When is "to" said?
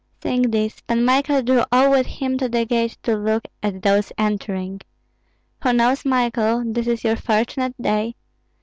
2.39-2.49, 3.03-3.15